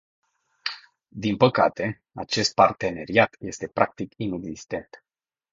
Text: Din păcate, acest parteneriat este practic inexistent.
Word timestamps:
Din 1.07 1.37
păcate, 1.37 2.01
acest 2.13 2.53
parteneriat 2.53 3.35
este 3.39 3.67
practic 3.67 4.13
inexistent. 4.17 5.03